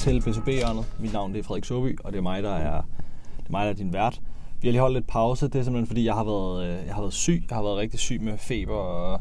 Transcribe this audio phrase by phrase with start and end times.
[0.00, 0.84] til bcb -hjørnet.
[0.98, 2.82] Mit navn det er Frederik Soby, og det er mig, der er,
[3.36, 4.20] det er mig, der er din vært.
[4.60, 5.48] Vi har lige holdt lidt pause.
[5.48, 7.44] Det er simpelthen, fordi jeg har været, øh, jeg har været syg.
[7.48, 9.20] Jeg har været rigtig syg med feber og...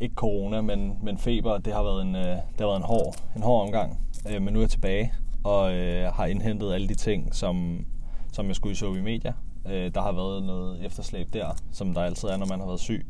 [0.00, 1.58] Ikke corona, men, men feber.
[1.58, 3.98] Det har været en, øh, det har været en hård, en hård omgang.
[4.30, 5.12] Øh, men nu er jeg tilbage
[5.44, 7.86] og øh, har indhentet alle de ting, som,
[8.32, 9.32] som jeg skulle i Soby Media.
[9.66, 12.80] Øh, der har været noget efterslæb der, som der altid er, når man har været
[12.80, 13.06] syg.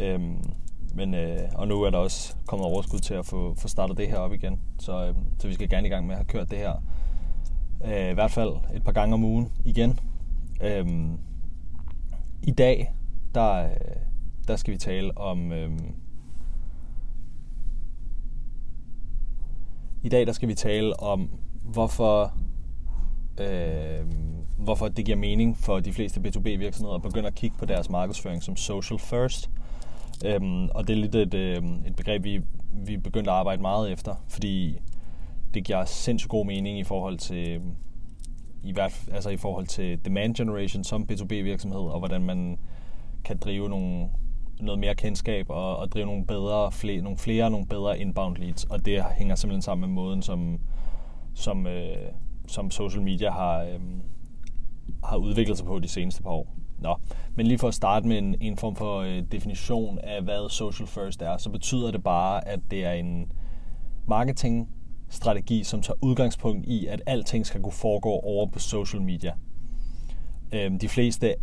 [0.00, 0.20] Øh,
[0.94, 4.08] men, øh, og nu er der også kommet overskud til at få, få startet det
[4.08, 4.60] her op igen.
[4.78, 6.82] Så, øh, så vi skal gerne i gang med at have kørt det her.
[7.84, 9.98] Øh, I hvert fald et par gange om ugen igen.
[10.62, 10.86] Øh,
[12.42, 12.94] I dag,
[13.34, 13.70] der, øh,
[14.48, 15.52] der skal vi tale om...
[15.52, 15.70] Øh,
[20.02, 21.30] I dag der skal vi tale om,
[21.64, 22.34] hvorfor,
[23.40, 24.04] øh,
[24.58, 28.42] hvorfor det giver mening for de fleste B2B-virksomheder at begynde at kigge på deres markedsføring
[28.42, 29.50] som social first.
[30.24, 32.40] Øhm, og det er lidt et, øh, et begreb, vi,
[32.72, 34.78] vi begyndte at arbejde meget efter, fordi
[35.54, 37.76] det giver sindssygt god mening i forhold til øhm,
[38.62, 42.58] i hvert altså i forhold til demand generation som B2B-virksomhed, og hvordan man
[43.24, 44.08] kan drive nogle,
[44.60, 48.64] noget mere kendskab og, og drive nogle bedre, flere, nogle flere, nogle bedre inbound leads.
[48.64, 50.60] Og det hænger simpelthen sammen med måden, som,
[51.34, 51.96] som, øh,
[52.46, 53.80] som social media har, øh,
[55.04, 56.59] har udviklet sig på de seneste par år.
[56.80, 56.96] Nå,
[57.34, 60.86] men lige for at starte med en, en form for øh, definition af, hvad social
[60.86, 63.32] first er, så betyder det bare, at det er en
[64.08, 69.32] marketingstrategi, som tager udgangspunkt i, at alting skal kunne foregå over på social media.
[70.52, 71.34] Øh, de fleste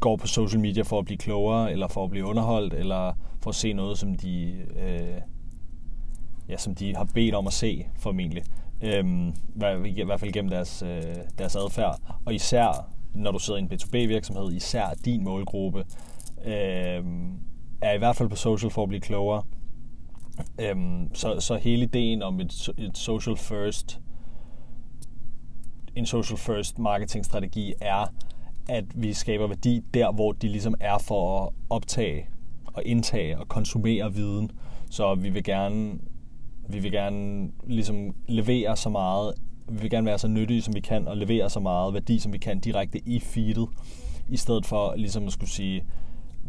[0.00, 3.50] går på social media for at blive klogere, eller for at blive underholdt, eller for
[3.50, 5.20] at se noget, som de, øh,
[6.48, 8.42] ja, som de har bedt om at se, formentlig.
[8.82, 9.28] Øhm,
[9.84, 11.02] I hvert fald gennem deres, øh,
[11.38, 12.00] deres adfærd.
[12.24, 15.84] Og især når du sidder i en B2B-virksomhed, især din målgruppe,
[16.44, 17.04] øh,
[17.80, 19.42] er i hvert fald på social for at blive klogere.
[20.60, 20.76] Øh,
[21.14, 24.00] så, så hele ideen om et, et social first
[25.96, 28.06] en social first marketing strategi er,
[28.68, 32.28] at vi skaber værdi der, hvor de ligesom er for at optage
[32.66, 34.50] og indtage og konsumere viden.
[34.90, 35.98] Så vi vil gerne
[36.68, 39.34] vi vil gerne ligesom levere så meget
[39.68, 42.32] vi vil gerne være så nyttige, som vi kan, og levere så meget værdi, som
[42.32, 43.68] vi kan direkte i feedet,
[44.28, 45.84] i stedet for ligesom at skulle sige,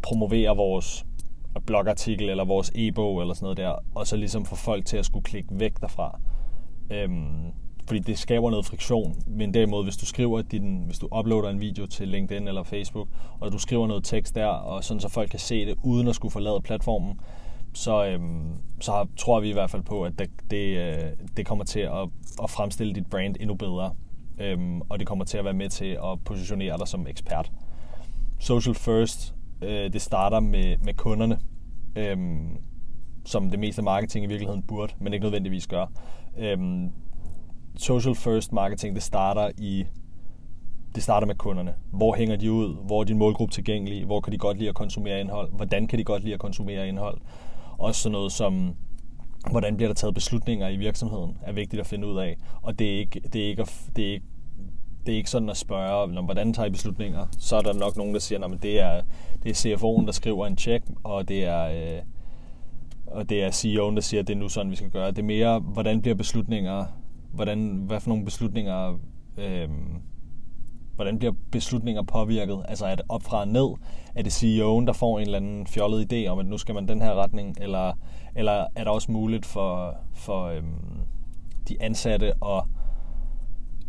[0.01, 1.05] promovere vores
[1.65, 5.05] blogartikel eller vores e-bog eller sådan noget der, og så ligesom få folk til at
[5.05, 6.19] skulle klikke væk derfra.
[6.91, 7.53] Øhm,
[7.87, 9.15] fordi det skaber noget friktion.
[9.27, 13.07] Men derimod, hvis du skriver din, hvis du uploader en video til LinkedIn eller Facebook,
[13.39, 16.15] og du skriver noget tekst der, og sådan så folk kan se det, uden at
[16.15, 17.19] skulle forlade platformen,
[17.77, 18.51] så, øhm,
[18.81, 22.09] så tror vi i hvert fald på, at det, det, øh, det kommer til at,
[22.43, 23.95] at fremstille dit brand endnu bedre.
[24.39, 27.51] Øhm, og det kommer til at være med til at positionere dig som ekspert.
[28.39, 31.39] Social first, øh, det starter med, med kunderne,
[31.95, 32.57] øhm,
[33.25, 35.85] som det meste marketing i virkeligheden burde, men ikke nødvendigvis gør.
[36.37, 36.91] Øhm,
[37.75, 39.85] social first marketing, det starter i
[40.95, 41.73] det starter med kunderne.
[41.91, 42.85] Hvor hænger de ud?
[42.85, 44.05] Hvor er din målgruppe tilgængelig?
[44.05, 45.51] Hvor kan de godt lide at konsumere indhold?
[45.51, 47.17] Hvordan kan de godt lide at konsumere indhold?
[47.77, 48.75] Også sådan noget som,
[49.51, 52.37] hvordan bliver der taget beslutninger i virksomheden, er vigtigt at finde ud af.
[52.61, 53.65] Og det er ikke, det er ikke,
[53.95, 54.25] det er ikke
[55.07, 57.27] det er ikke sådan at spørge, om, hvordan tager I beslutninger?
[57.39, 59.01] Så er der nok nogen, der siger, at det er,
[59.43, 62.01] det er CFO'en, der skriver en check, og det er, øh,
[63.07, 65.11] og det er CEO'en, der siger, at det er nu sådan, vi skal gøre.
[65.11, 66.85] Det er mere, hvordan bliver beslutninger,
[67.33, 68.99] hvordan, hvad for nogle beslutninger
[69.37, 69.69] øh,
[70.97, 72.65] hvordan bliver beslutninger påvirket?
[72.67, 73.69] Altså er det op fra og ned?
[74.15, 76.87] Er det CEO'en, der får en eller anden fjollet idé om, at nu skal man
[76.87, 77.57] den her retning?
[77.61, 77.93] Eller,
[78.35, 81.01] eller er der også muligt for, for øhm,
[81.69, 82.63] de ansatte at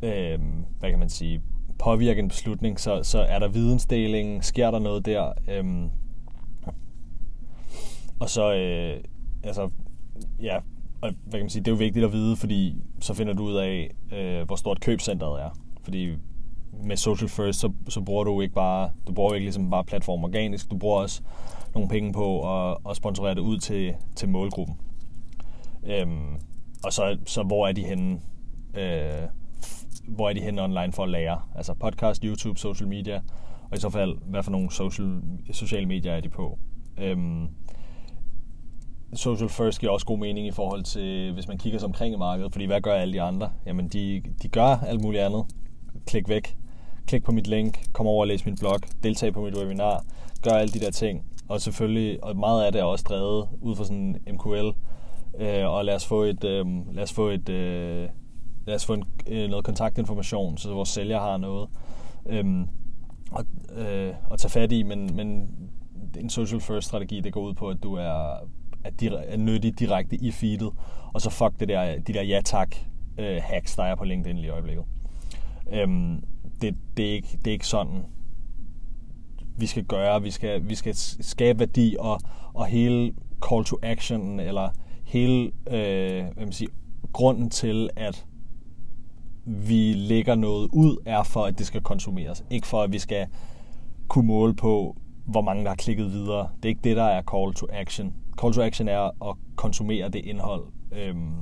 [0.03, 1.43] øhm, hvad kan man sige,
[1.79, 2.81] påvirke en beslutning?
[2.81, 4.45] Så, så er der vidensdeling?
[4.45, 5.33] Sker der noget der?
[5.49, 5.91] Øhm,
[8.21, 9.05] og så, øh,
[9.43, 9.71] altså,
[10.43, 10.57] ja,
[11.01, 13.45] og hvad kan man sige, det er jo vigtigt at vide, fordi så finder du
[13.45, 15.51] ud af, øh, hvor stort købcentret er.
[15.83, 16.17] Fordi
[16.85, 20.25] med Social First, så, så bruger du ikke bare, du bruger ikke ligesom bare platform
[20.25, 21.23] organisk, du bruger også
[21.75, 24.77] nogle penge på at, at sponsorere det ud til, til målgruppen.
[25.87, 26.35] Øhm,
[26.85, 28.21] og så, så hvor er de henne,
[28.75, 29.29] øh,
[30.09, 31.41] hvor er de henne online for at lære?
[31.55, 33.21] Altså podcast, YouTube, social media,
[33.71, 35.23] og i så fald, hvad for nogle social,
[35.53, 36.59] sociale medier er de på?
[36.99, 37.49] Øhm,
[39.15, 42.19] social first giver også god mening i forhold til, hvis man kigger sig omkring i
[42.19, 43.51] markedet, fordi hvad gør alle de andre?
[43.67, 45.45] Jamen, de, de gør alt muligt andet.
[46.09, 46.57] Klik væk.
[47.07, 50.05] Klik på mit link, kom over og læs min blog, deltag på mit webinar,
[50.43, 51.25] gør alle de der ting.
[51.49, 54.71] Og selvfølgelig, og meget af det er også drevet ud fra sådan MQL,
[55.39, 58.09] øh, og lad os få et, øh, lad os få et, øh,
[58.67, 61.69] lad os få en, øh, noget kontaktinformation, så vores sælger har noget
[62.27, 62.45] øh,
[63.37, 63.47] at,
[63.77, 65.51] øh, at tage fat i, men, men
[66.21, 68.37] en social first strategi, det går ud på, at du er
[68.85, 70.71] er, dir- er nyttig direkte i feedet,
[71.13, 72.77] og så fuck det der, de der ja tak
[73.19, 74.85] øh, hacks, der er på LinkedIn lige i øjeblikket.
[75.73, 76.25] Øhm,
[76.63, 78.05] det, det, er ikke, det er ikke sådan,
[79.57, 80.23] vi skal gøre.
[80.23, 82.21] Vi skal, vi skal skabe værdi, og,
[82.55, 83.15] og hele
[83.49, 84.69] call to action, eller
[85.05, 86.71] hele øh, hvad man siger,
[87.13, 88.27] grunden til, at
[89.45, 92.45] vi lægger noget ud, er for, at det skal konsumeres.
[92.51, 93.27] Ikke for, at vi skal
[94.09, 96.49] kunne måle på, hvor mange der har klikket videre.
[96.57, 98.15] Det er ikke det, der er call to action.
[98.41, 101.33] Call to action er at konsumere det indhold, øhm,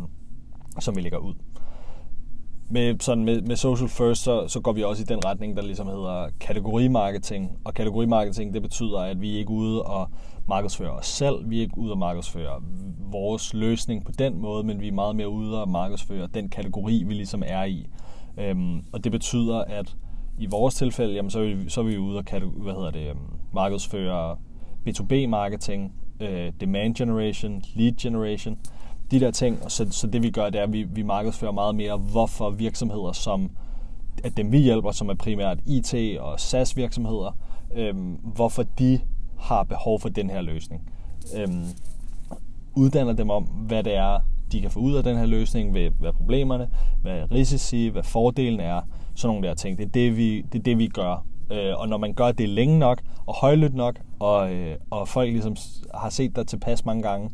[0.79, 1.35] som vi lægger ud.
[2.69, 5.63] Med, sådan med, med social first, så, så går vi også i den retning, der
[5.63, 7.59] ligesom hedder kategorimarketing.
[7.65, 10.11] Og kategorimarketing, det betyder, at vi ikke ude og
[10.49, 11.51] markedsføre os selv.
[11.51, 12.63] Vi er ikke ude og markedsføre
[13.13, 17.05] vores løsning på den måde, men vi er meget mere ude og markedsføre den kategori,
[17.07, 17.87] vi ligesom er i.
[18.39, 19.97] Øhm, og det betyder, at
[20.39, 23.11] i vores tilfælde, jamen, så, er vi, så er vi ude og hvad hedder det,
[23.11, 23.19] øhm,
[23.55, 24.37] markedsføre
[24.89, 28.59] B2B-marketing, øh, demand generation, lead generation,
[29.11, 29.65] de der ting.
[29.65, 32.51] Og så, så det vi gør, det er, at vi, vi markedsfører meget mere, hvorfor
[32.51, 33.51] virksomheder, som
[34.25, 37.39] at dem vi hjælper, som er primært IT og SaaS virksomheder,
[37.77, 39.01] øhm, hvorfor de
[39.39, 40.91] har behov for den her løsning.
[41.37, 41.65] Øhm,
[42.75, 44.19] uddanner dem om, hvad det er,
[44.53, 46.69] de kan få ud af den her løsning, hvad, hvad problemerne,
[47.03, 48.81] hvad risici, hvad fordelen er,
[49.15, 49.79] sådan nogle der ting.
[49.79, 51.27] Det er det, vi, det, er det, vi gør.
[51.51, 55.31] Øh, og når man gør det længe nok, og højlydt nok, og, øh, og folk
[55.31, 55.57] ligesom
[55.95, 57.31] har set dig tilpas mange gange,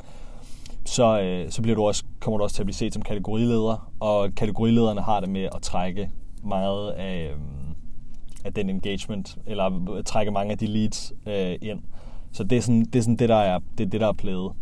[0.85, 3.93] så, øh, så bliver du også, kommer du også til at blive set som kategorileder,
[4.01, 6.11] og kategorilederne har det med at trække
[6.45, 7.37] meget af, øh,
[8.45, 11.81] af den engagement, eller trække mange af de leads øh, ind.
[12.33, 14.53] Så det er sådan det, er sådan det der er det, det der er blevet.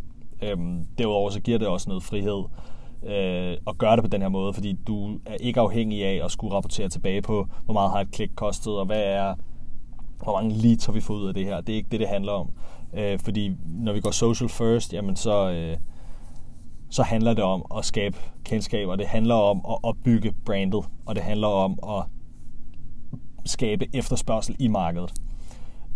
[0.42, 2.44] Øhm, derudover så giver det også noget frihed
[3.06, 6.30] øh, at gøre det på den her måde, fordi du er ikke afhængig af at
[6.30, 9.34] skulle rapportere tilbage på, hvor meget har et klik kostet, og hvad er,
[10.22, 11.60] hvor mange leads har vi fået ud af det her.
[11.60, 12.50] Det er ikke det, det handler om.
[12.94, 15.76] Øh, fordi når vi går social first, jamen så, øh,
[16.90, 21.14] så handler det om at skabe kendskab, og det handler om at opbygge brandet, og
[21.14, 22.04] det handler om at
[23.44, 25.12] skabe efterspørgsel i markedet.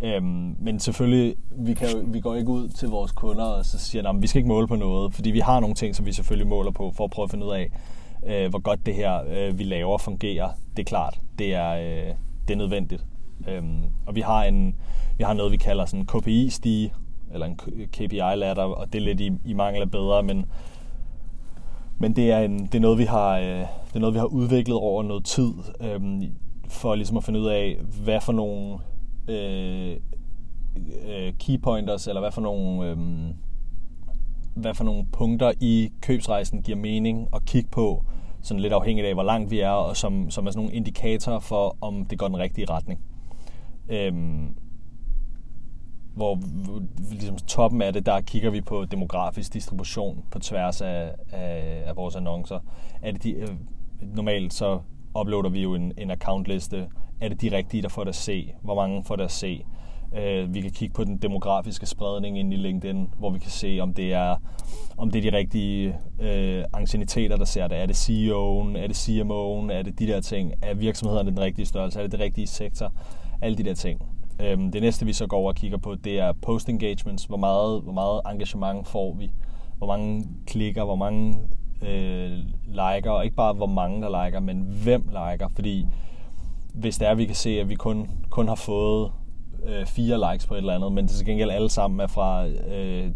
[0.03, 4.09] Øhm, men selvfølgelig, vi, kan, vi går ikke ud til vores kunder og så siger,
[4.09, 6.49] at vi skal ikke måle på noget, fordi vi har nogle ting, som vi selvfølgelig
[6.49, 7.71] måler på, for at prøve at finde ud af,
[8.27, 10.49] øh, hvor godt det her, øh, vi laver, fungerer.
[10.77, 12.15] Det er klart, det er, øh,
[12.49, 13.05] det er nødvendigt.
[13.49, 14.77] Øhm, og vi har, en,
[15.19, 16.93] vi har noget, vi kalder sådan KPI-stige,
[17.33, 17.57] eller en
[17.93, 20.47] KPI-ladder, og det er lidt i, i mangel af bedre, men,
[21.99, 24.27] men det, er en, det, er noget, vi har, øh, det er noget, vi har
[24.27, 26.01] udviklet over noget tid, øh,
[26.69, 28.79] for ligesom at finde ud af, hvad for nogle
[29.29, 29.97] øh,
[31.09, 32.91] øh key pointers, eller hvad for nogle...
[32.91, 32.99] Øh,
[34.55, 38.05] hvad for nogle punkter i købsrejsen giver mening at kigge på,
[38.43, 41.39] sådan lidt afhængigt af, hvor langt vi er, og som, som er sådan nogle indikatorer
[41.39, 43.01] for, om det går den rigtige retning.
[43.89, 44.55] Øhm,
[46.15, 46.39] hvor
[47.11, 51.97] ligesom toppen af det, der kigger vi på demografisk distribution på tværs af, af, af
[51.97, 52.59] vores annoncer.
[53.03, 53.49] Er det de, øh,
[54.17, 54.81] normalt så
[55.21, 56.89] uploader vi jo en, en accountliste.
[57.21, 58.55] Er det de rigtige, der får det at se?
[58.63, 59.65] Hvor mange får det at se?
[60.13, 63.79] Uh, vi kan kigge på den demografiske spredning ind i LinkedIn, hvor vi kan se,
[63.81, 64.37] om det er,
[64.97, 65.89] om det er de rigtige
[66.19, 67.79] uh, ancieniteter, der ser det.
[67.79, 68.79] Er det CEO'en?
[68.79, 69.73] Er det CMO'en?
[69.73, 70.53] Er det de der ting?
[70.63, 71.99] Er virksomhederne den rigtige størrelse?
[71.99, 72.93] Er det det rigtige sektor?
[73.43, 74.01] Alle de der ting.
[74.41, 77.25] Øhm, det næste, vi så går over og kigger på, det er post engagements.
[77.25, 79.31] Hvor meget, hvor meget engagement får vi?
[79.79, 80.85] Hvor mange klikker?
[80.85, 81.39] Hvor mange
[81.83, 82.31] øh,
[82.67, 85.87] liker, og ikke bare hvor mange der liker, men hvem liker, fordi
[86.75, 89.13] hvis det er, at vi kan se, at vi kun, kun har fået
[89.67, 92.47] øh, fire likes på et eller andet, men det til gengæld alle sammen er fra
[92.47, 93.11] øh,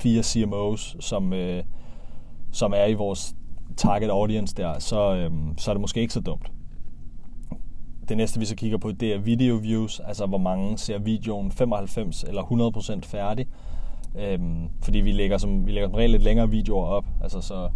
[0.00, 1.64] fire CMOs, som, øh,
[2.52, 3.34] som er i vores
[3.76, 6.50] target audience der, så, øh, så er det måske ikke så dumt.
[8.10, 11.52] Det næste, vi så kigger på, det er video views, altså hvor mange ser videoen
[11.52, 12.42] 95 eller
[13.02, 13.46] 100% færdig.
[14.18, 17.68] Øhm, fordi vi lægger som, vi lægger som regel lidt længere videoer op, altså så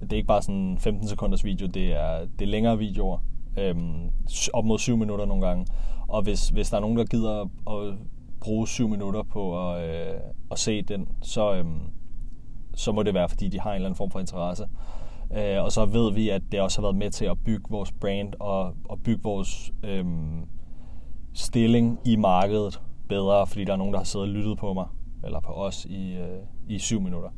[0.00, 3.18] det er ikke bare sådan 15 sekunders video, det er, det er længere videoer,
[3.58, 4.10] øhm,
[4.52, 5.66] op mod 7 minutter nogle gange.
[6.08, 7.98] Og hvis, hvis der er nogen, der gider at
[8.40, 10.20] bruge 7 minutter på at, øh,
[10.50, 11.80] at se den, så, øhm,
[12.74, 14.66] så må det være, fordi de har en eller anden form for interesse.
[15.36, 17.92] Øh, og så ved vi, at det også har været med til at bygge vores
[17.92, 20.42] brand og, og bygge vores øhm,
[21.32, 24.86] stilling i markedet bedre, fordi der er nogen, der har siddet og lyttet på mig,
[25.24, 26.38] eller på os i, øh,
[26.68, 27.28] i 7 minutter.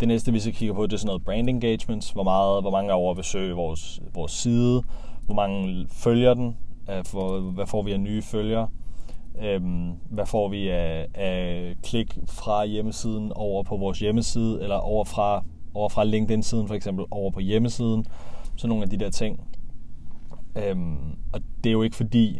[0.00, 2.10] Det næste, vi skal kigge på, det er sådan noget brand engagements.
[2.10, 4.82] Hvor, meget, hvor mange er over at besøge vores, vores side?
[5.26, 6.56] Hvor mange følger den?
[6.90, 8.68] Øh, for, hvad får vi af nye følgere?
[9.42, 15.04] Øhm, hvad får vi af, af klik fra hjemmesiden over på vores hjemmeside, eller over
[15.04, 15.44] fra,
[15.76, 18.04] over fra LinkedIn-siden for eksempel over på hjemmesiden.
[18.56, 19.40] Så nogle af de der ting.
[20.56, 20.96] Øhm,
[21.32, 22.38] og det er jo ikke fordi,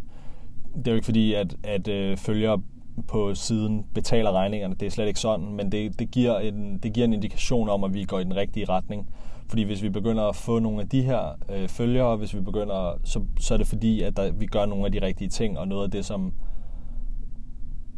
[0.77, 2.61] det er jo ikke fordi, at, at øh, følgere
[3.07, 4.75] på siden betaler regningerne.
[4.75, 7.83] Det er slet ikke sådan, men det, det, giver en, det giver en indikation om,
[7.83, 9.09] at vi går i den rigtige retning.
[9.49, 12.99] Fordi hvis vi begynder at få nogle af de her øh, følgere, hvis vi begynder,
[13.03, 15.67] så, så er det fordi, at der, vi gør nogle af de rigtige ting, og
[15.67, 16.33] noget af det, som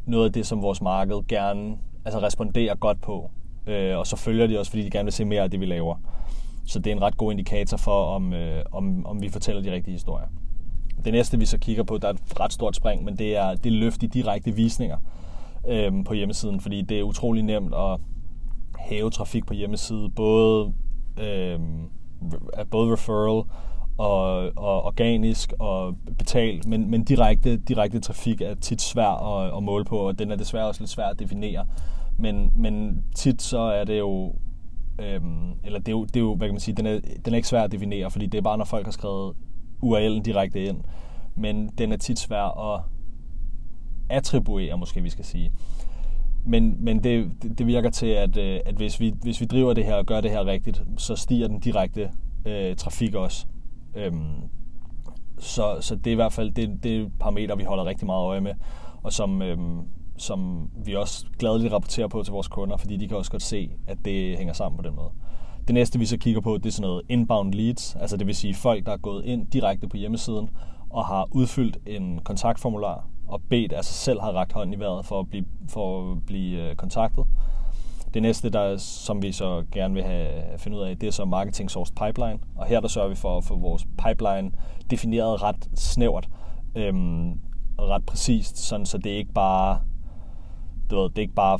[0.05, 3.31] noget af det, som vores marked gerne altså responderer godt på.
[3.69, 5.65] Øh, og så følger de også, fordi de gerne vil se mere af det, vi
[5.65, 5.95] laver.
[6.65, 9.71] Så det er en ret god indikator for, om, øh, om, om vi fortæller de
[9.71, 10.27] rigtige historier.
[11.05, 13.55] Det næste, vi så kigger på, der er et ret stort spring, men det er
[13.55, 14.97] det løft i direkte visninger
[15.69, 17.99] øh, på hjemmesiden, fordi det er utrolig nemt at
[18.79, 20.73] hæve trafik på hjemmesiden, både,
[21.21, 21.59] øh,
[22.71, 23.43] både referral
[23.97, 29.63] og, og organisk og betalt, men, men direkte, direkte trafik er tit svær at, at
[29.63, 31.65] måle på, og den er desværre også lidt svær at definere.
[32.19, 34.35] Men, men tit så er det jo,
[35.01, 37.33] øhm, eller det er jo, det er jo, hvad kan man sige, den er, den
[37.33, 39.35] er ikke svær at definere, fordi det er bare, når folk har skrevet
[39.83, 40.81] URL'en direkte ind.
[41.35, 42.81] Men den er tit svær at
[44.09, 45.51] attribuere, måske vi skal sige.
[46.45, 49.85] Men, men det, det virker til, at, øh, at hvis, vi, hvis vi driver det
[49.85, 52.11] her og gør det her rigtigt, så stiger den direkte
[52.45, 53.45] øh, trafik også.
[53.95, 54.35] Øhm,
[55.39, 58.41] så, så det er i hvert fald det, det parameter, vi holder rigtig meget øje
[58.41, 58.53] med,
[59.03, 59.79] og som, øhm,
[60.21, 63.71] som vi også gladeligt rapporterer på til vores kunder, fordi de kan også godt se,
[63.87, 65.09] at det hænger sammen på den måde.
[65.67, 68.35] Det næste, vi så kigger på, det er sådan noget inbound leads, altså det vil
[68.35, 70.49] sige folk, der er gået ind direkte på hjemmesiden
[70.89, 75.19] og har udfyldt en kontaktformular og bedt, altså selv har ragt hånden i vejret for
[75.19, 77.25] at blive, for at blive øh, kontaktet.
[78.13, 81.25] Det næste, der, som vi så gerne vil have finde ud af, det er så
[81.25, 82.39] Marketing Source Pipeline.
[82.55, 84.51] Og her der sørger vi for at få vores pipeline
[84.89, 86.29] defineret ret snævert
[86.75, 87.29] øhm,
[87.77, 89.79] og ret præcist, sådan så det ikke bare
[90.89, 91.59] du ved, det er ikke bare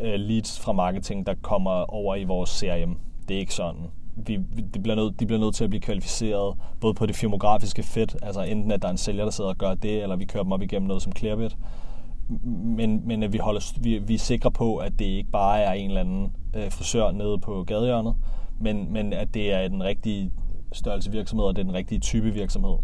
[0.00, 2.96] uh, leads fra marketing, der kommer over i vores CRM.
[3.28, 3.80] Det er ikke sådan.
[4.16, 4.36] Vi,
[4.74, 8.16] de, bliver nødt, de bliver nødt til at blive kvalificeret både på det firmografiske fedt,
[8.22, 10.42] altså enten at der er en sælger, der sidder og gør det, eller vi kører
[10.42, 11.56] dem op igennem noget som Clearbit.
[12.54, 15.72] Men, men at vi, holder, vi, vi er sikre på, at det ikke bare er
[15.72, 18.14] en eller anden øh, frisør nede på gadehjørnet,
[18.60, 20.30] men, men at det er den rigtige
[20.72, 22.74] størrelse virksomhed, og det er den rigtige type virksomhed.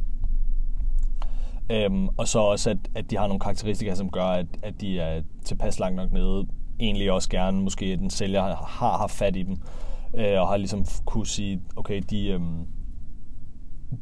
[1.70, 4.98] Øhm, og så også, at, at de har nogle karakteristika, som gør, at, at de
[4.98, 6.46] er tilpas langt nok nede.
[6.80, 9.56] Egentlig også gerne, måske at den sælger har, har haft fat i dem,
[10.14, 12.66] øh, og har ligesom kunne sige, okay, de, øhm,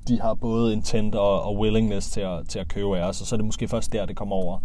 [0.09, 3.27] de har både intent og, og willingness til at, til at købe af os, og
[3.27, 4.59] så er det måske først der, det kommer over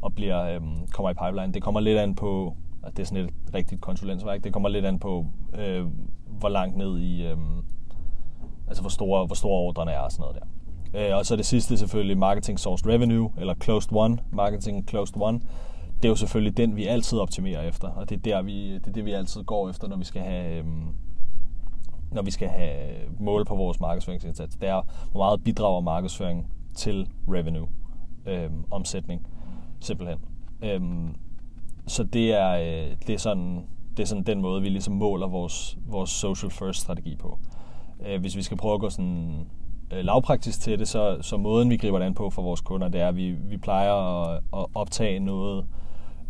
[0.00, 1.52] og bliver, øhm, kommer i pipeline.
[1.52, 4.84] Det kommer lidt an på, at det er sådan et rigtigt konsulentsværk, det kommer lidt
[4.84, 5.26] an på,
[5.58, 5.86] øh,
[6.26, 7.36] hvor langt ned i, øh,
[8.68, 10.46] altså hvor store, hvor store ordrene er og sådan noget der.
[10.94, 15.40] Øh, og så det sidste selvfølgelig Marketing Sourced Revenue, eller Closed One, Marketing Closed One.
[15.96, 18.86] Det er jo selvfølgelig den, vi altid optimerer efter, og det er, der, vi, det,
[18.86, 20.94] er det, vi altid går efter, når vi skal have, øhm,
[22.12, 24.56] når vi skal have mål på vores markedsføringsindsats.
[24.56, 27.68] Det er, hvor meget bidrager markedsføring til revenue,
[28.26, 29.26] øhm, omsætning,
[29.80, 30.18] simpelthen.
[30.62, 31.14] Øhm,
[31.86, 33.66] så det er, øh, det, er sådan,
[33.96, 37.38] det er sådan den måde, vi ligesom måler vores, vores social first strategi på.
[38.06, 39.46] Øh, hvis vi skal prøve at gå sådan
[39.92, 42.88] Øh, lavpraktisk til det, så, så måden vi griber det an på for vores kunder,
[42.88, 45.66] det er, at vi, vi plejer at, at optage noget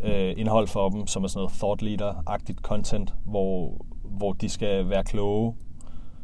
[0.02, 4.88] øh, indhold for dem, som er sådan noget thought leader-agtigt content, hvor, hvor de skal
[4.90, 5.54] være kloge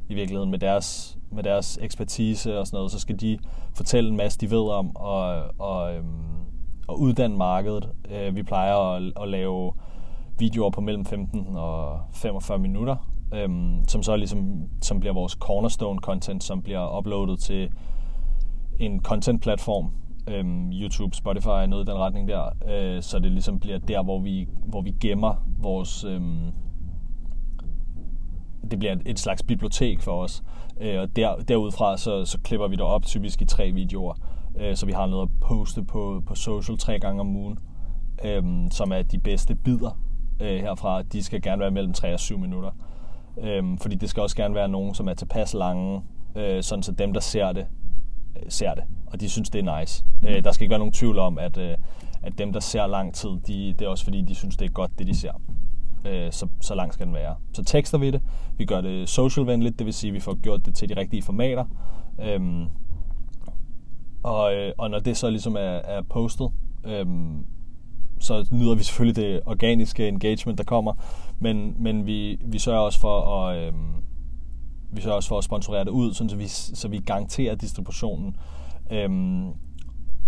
[0.09, 3.39] i virkeligheden med deres, med deres ekspertise og sådan noget, så skal de
[3.75, 6.07] fortælle en masse, de ved om, og, og, øhm,
[6.89, 7.89] og uddanne markedet.
[8.11, 9.73] Øh, vi plejer at, at lave
[10.39, 12.97] videoer på mellem 15 og 45 minutter,
[13.35, 17.71] øhm, som så ligesom som bliver vores cornerstone content, som bliver uploadet til
[18.79, 19.91] en content platform,
[20.29, 24.21] øhm, YouTube, Spotify, noget i den retning der, øh, så det ligesom bliver der, hvor
[24.21, 26.05] vi, hvor vi gemmer vores...
[26.05, 26.53] Øhm,
[28.71, 30.43] det bliver et slags bibliotek for os.
[30.81, 34.15] Øh, og der, derudfra så, så klipper vi det op typisk i tre videoer,
[34.57, 37.59] øh, så vi har noget at poste på, på social tre gange om ugen,
[38.25, 39.99] øh, som er de bedste bidder
[40.41, 41.03] øh, herfra.
[41.03, 42.71] De skal gerne være mellem 3 og 7 minutter.
[43.43, 46.03] Øhm, fordi det skal også gerne være nogen, som er tilpas lange,
[46.37, 47.67] øh, sådan så dem, der ser det,
[48.37, 48.85] øh, ser det.
[49.07, 50.05] Og de synes, det er nice.
[50.29, 51.77] Øh, der skal ikke være nogen tvivl om, at, øh,
[52.23, 54.73] at dem, der ser lang tid, de, det er også fordi, de synes, det er
[54.73, 55.33] godt, det de ser.
[56.05, 57.35] Øh, så, så langt skal den være.
[57.53, 58.23] Så tekster vi det.
[58.59, 61.23] Vi gør det social-venligt, det vil sige, at vi får gjort det til de rigtige
[61.23, 61.65] formater.
[62.21, 62.67] Øhm,
[64.23, 66.51] og, øh, og når det så ligesom er, er postet,
[66.85, 67.47] øhm,
[68.21, 70.93] så nyder vi selvfølgelig det organiske engagement, der kommer,
[71.39, 73.73] men, men vi, vi sørger også for at, Øh,
[74.93, 78.37] vi sørger også for at sponsorere det ud, sådan så, vi, så vi garanterer distributionen.
[78.91, 79.49] Øhm,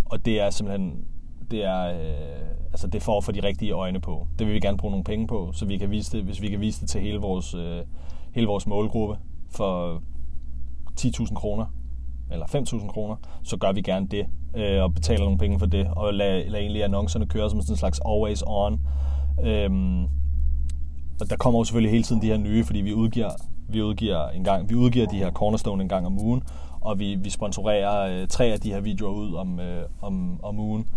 [0.05, 1.05] og det er simpelthen
[1.51, 4.27] det er, øh, altså det får for de rigtige øjne på.
[4.39, 6.49] Det vil vi gerne bruge nogle penge på, så vi kan vise det, hvis vi
[6.49, 7.81] kan vise det til hele vores, øh,
[8.35, 9.17] hele vores målgruppe
[9.51, 10.03] for
[11.01, 11.67] 10.000 kroner,
[12.31, 15.87] eller 5.000 kroner, så gør vi gerne det, øh, og betaler nogle penge for det,
[15.87, 18.81] og lader, lad egentlig annoncerne køre som sådan en slags always on.
[19.45, 20.09] Øhm,
[21.21, 23.31] og der kommer jo selvfølgelig hele tiden de her nye, fordi vi udgiver,
[23.69, 26.43] vi udgiver, en gang, vi udgiver de her cornerstone en gang om ugen,
[26.81, 30.59] og vi, vi sponsorerer øh, tre af de her videoer ud om, øh, om, om
[30.59, 30.89] ugen.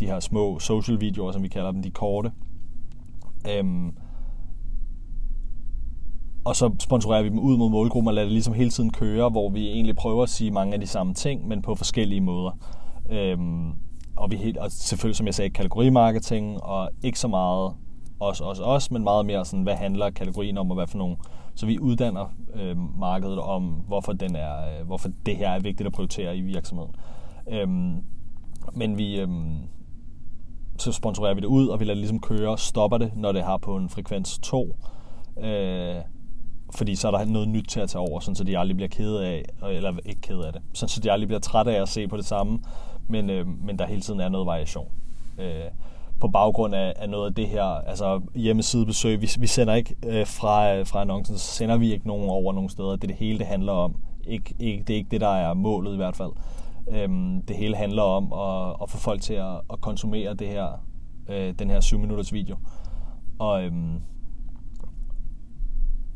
[0.00, 2.32] De her små social videoer, som vi kalder dem, de korte.
[3.50, 3.92] Øhm,
[6.44, 9.28] og så sponsorerer vi dem ud mod målgruppen og lader det ligesom hele tiden køre,
[9.28, 12.58] hvor vi egentlig prøver at sige mange af de samme ting, men på forskellige måder.
[13.10, 13.72] Øhm,
[14.16, 17.72] og, vi helt, og selvfølgelig, som jeg sagde, kategorimarketing, og ikke så meget
[18.20, 21.16] os, os, os, men meget mere sådan, hvad handler kategorien om, og hvad for nogle.
[21.54, 25.86] Så vi uddanner øh, markedet om, hvorfor, den er, øh, hvorfor det her er vigtigt
[25.86, 26.94] at prioritere i virksomheden.
[27.48, 27.96] Øhm,
[28.72, 29.56] men vi, øhm,
[30.78, 33.42] så sponsorerer vi det ud, og vi lader det ligesom køre, stopper det, når det
[33.42, 34.76] har på en frekvens 2.
[35.40, 35.96] Øh,
[36.74, 38.88] fordi så er der noget nyt til at tage over, sådan så de aldrig bliver
[38.88, 41.88] kede af, eller ikke kede af det, sådan så de aldrig bliver trætte af at
[41.88, 42.58] se på det samme,
[43.08, 44.88] men, øh, men der hele tiden er noget variation.
[45.38, 45.64] Øh,
[46.20, 50.26] på baggrund af, af noget af det her, altså hjemmesidebesøg, vi, vi sender ikke øh,
[50.26, 53.38] fra, fra annoncen, så sender vi ikke nogen over nogen steder, det er det hele,
[53.38, 53.96] det handler om.
[54.26, 56.30] Ikke, ikke, det er ikke det, der er målet i hvert fald.
[56.88, 60.84] Øhm, det hele handler om at, at få folk til at, at konsumere det her,
[61.28, 62.56] øh, den her 7 minutters video.
[63.38, 64.00] Og, øhm,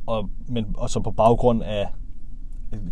[0.06, 1.88] og, men, og så på baggrund af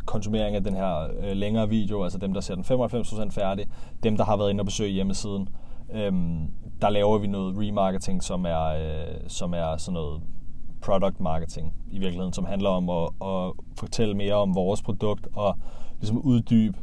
[0.06, 3.66] konsumering af den her øh, længere video, altså dem, der ser den 95% færdig,
[4.02, 5.48] dem, der har været inde og besøge hjemmesiden,
[5.94, 6.50] øhm,
[6.82, 10.22] der laver vi noget remarketing, som er, øh, som er sådan noget
[10.82, 15.58] product marketing i virkeligheden, som handler om at, at fortælle mere om vores produkt og
[16.00, 16.78] ligesom uddybe,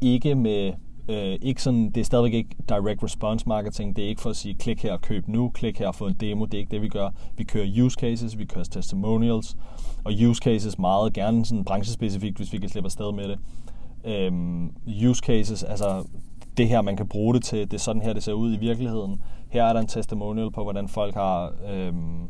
[0.00, 0.72] ikke med
[1.10, 3.96] Øh, ikke sådan, det er stadigvæk ikke direct response marketing.
[3.96, 6.06] Det er ikke for at sige, klik her og køb nu, klik her og få
[6.06, 6.44] en demo.
[6.44, 7.10] Det er ikke det, vi gør.
[7.36, 9.56] Vi kører use cases, vi kører testimonials,
[10.04, 13.38] og use cases meget gerne sådan branchespecifikt, hvis vi kan slippe afsted med det.
[14.04, 14.70] Øhm,
[15.08, 16.04] use cases, altså
[16.58, 18.56] det her, man kan bruge det til, det er sådan her, det ser ud i
[18.56, 19.22] virkeligheden.
[19.50, 22.28] Her er der en testimonial på, hvordan folk har øhm,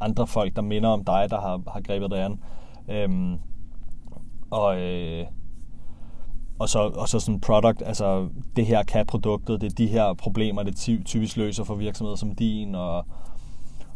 [0.00, 2.40] andre folk, der minder om dig, der har, har grebet det an.
[2.88, 3.38] Øhm,
[4.50, 5.26] og øh,
[6.58, 10.14] og så, og så sådan product, altså det her kan produktet, det er de her
[10.14, 13.06] problemer, det typisk løser for virksomheder som din, og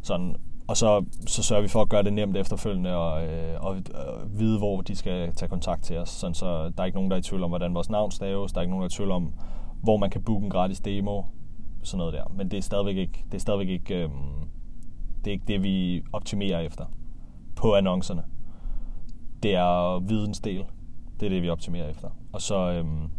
[0.02, 0.36] sådan,
[0.68, 4.38] og så, så sørger vi for at gøre det nemt efterfølgende og, øh, og, øh,
[4.38, 6.08] vide, hvor de skal tage kontakt til os.
[6.08, 8.52] Sådan, så der er ikke nogen, der er i tvivl om, hvordan vores navn staves.
[8.52, 9.32] Der er ikke nogen, der er i tvivl om,
[9.82, 11.22] hvor man kan booke en gratis demo.
[11.82, 12.24] Sådan noget der.
[12.36, 14.10] Men det er stadigvæk ikke, det er stadigvæk ikke, øh,
[15.24, 16.84] det, er ikke det, vi optimerer efter
[17.56, 18.22] på annoncerne.
[19.42, 20.64] Det er vidensdel.
[21.20, 22.08] Det er det, vi optimerer efter.
[22.32, 23.10] Og så, øhm,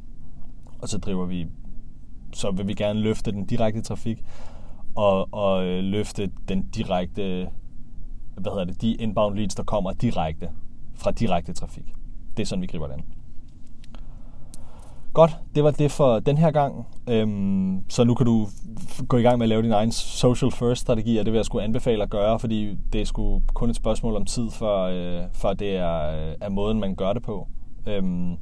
[0.82, 1.48] og så driver vi,
[2.34, 4.24] så vil vi gerne løfte den direkte trafik,
[4.96, 7.50] og, og øh, løfte den direkte,
[8.38, 10.50] hvad hedder det, de inbound leads, der kommer direkte
[10.94, 11.96] fra direkte trafik.
[12.38, 13.04] Det er sådan, vi griber det an.
[15.14, 16.88] Godt, det var det for den her gang.
[17.10, 18.48] Øhm, så nu kan du
[19.08, 21.46] gå i gang med at lave din egen social first strategi, og det vil jeg
[21.46, 25.24] skulle anbefale at gøre, fordi det er sgu kun et spørgsmål om tid, for, øh,
[25.34, 27.48] for det er, øh, er måden, man gør det på.
[27.88, 28.38] Øhm,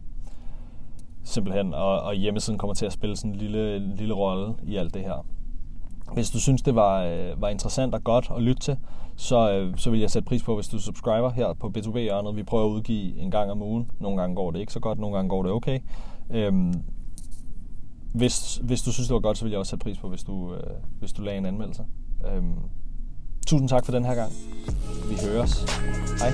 [1.23, 4.93] simpelthen, og, og hjemmesiden kommer til at spille sådan en lille, lille rolle i alt
[4.93, 5.25] det her.
[6.13, 8.77] Hvis du synes, det var, øh, var interessant og godt at lytte til,
[9.15, 12.35] så, øh, så vil jeg sætte pris på, hvis du subscriber her på B2B-hjørnet.
[12.35, 13.91] Vi prøver at udgive en gang om ugen.
[13.99, 15.79] Nogle gange går det ikke så godt, nogle gange går det okay.
[16.33, 16.73] Øhm,
[18.13, 20.23] hvis, hvis du synes, det var godt, så vil jeg også sætte pris på, hvis
[20.23, 20.59] du, øh,
[20.99, 21.83] hvis du lagde en anmeldelse.
[22.33, 22.55] Øhm,
[23.47, 24.31] tusind tak for den her gang.
[25.09, 25.65] Vi høres.
[26.19, 26.33] Hej.